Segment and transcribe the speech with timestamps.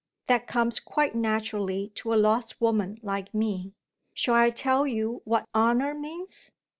[0.25, 3.75] That comes quite naturally to a lost woman like me.
[4.15, 6.51] Shall I tell you what Honour means?